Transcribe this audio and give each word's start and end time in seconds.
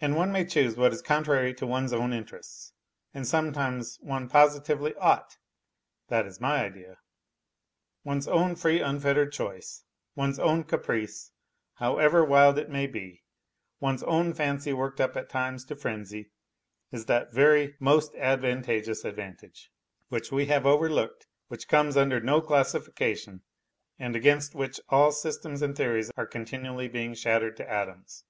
And 0.00 0.14
one 0.14 0.30
may 0.30 0.44
choose 0.44 0.76
what 0.76 0.92
is 0.92 1.02
contrary 1.02 1.52
to 1.54 1.66
one's 1.66 1.92
own 1.92 2.12
interests, 2.12 2.74
and 3.12 3.26
sometimes 3.26 3.98
one 4.00 4.28
positively 4.28 4.94
ought 4.94 5.36
(that 6.06 6.26
is 6.28 6.40
my 6.40 6.64
idea). 6.64 6.98
One's 8.04 8.28
own 8.28 8.54
free 8.54 8.80
unfettered 8.80 9.32
choice, 9.32 9.82
one's 10.14 10.38
own 10.38 10.62
caprice, 10.62 11.32
however 11.74 12.24
wild 12.24 12.56
it 12.56 12.70
may 12.70 12.86
be, 12.86 13.24
one's 13.80 14.04
own 14.04 14.32
fancy 14.32 14.72
worked 14.72 15.00
up 15.00 15.16
at 15.16 15.28
times 15.28 15.64
to 15.64 15.74
frenzy 15.74 16.30
is 16.92 17.06
that 17.06 17.32
very" 17.34 17.74
most 17.90 18.14
advantageous 18.14 19.04
advantage" 19.04 19.72
which 20.08 20.30
we 20.30 20.46
have 20.46 20.66
overlooked, 20.66 21.26
which 21.48 21.66
comes 21.66 21.96
under 21.96 22.20
no 22.20 22.40
classification 22.40 23.42
and 23.98 24.14
against 24.14 24.54
which 24.54 24.78
all 24.88 25.10
systems 25.10 25.62
and 25.62 25.74
theories 25.76 26.12
are 26.16 26.26
continually 26.28 26.86
being 26.86 27.12
shattered 27.12 27.56
to 27.56 27.68
atoms. 27.68 28.22